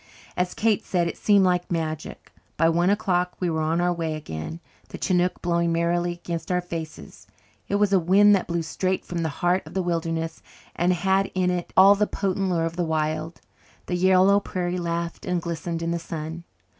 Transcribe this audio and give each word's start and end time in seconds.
As 0.35 0.55
Kate 0.55 0.83
said, 0.83 1.07
it 1.07 1.15
seemed 1.15 1.45
like 1.45 1.71
magic. 1.71 2.31
By 2.57 2.69
one 2.69 2.89
o'clock 2.89 3.35
we 3.39 3.51
were 3.51 3.61
on 3.61 3.79
our 3.79 3.93
way 3.93 4.15
again, 4.15 4.59
the 4.89 4.97
chinook 4.97 5.43
blowing 5.43 5.71
merrily 5.71 6.13
against 6.13 6.51
our 6.51 6.59
faces. 6.59 7.27
It 7.67 7.75
was 7.75 7.93
a 7.93 7.99
wind 7.99 8.35
that 8.35 8.47
blew 8.47 8.63
straight 8.63 9.05
from 9.05 9.19
the 9.21 9.29
heart 9.29 9.61
of 9.67 9.75
the 9.75 9.83
wilderness 9.83 10.41
and 10.75 10.91
had 10.91 11.29
in 11.35 11.51
it 11.51 11.71
all 11.77 11.93
the 11.93 12.07
potent 12.07 12.49
lure 12.49 12.65
of 12.65 12.77
the 12.77 12.83
wild. 12.83 13.41
The 13.85 13.95
yellow 13.95 14.39
prairie 14.39 14.79
laughed 14.79 15.23
and 15.27 15.39
glistened 15.39 15.83
in 15.83 15.91
the 15.91 15.99
sun. 15.99 16.45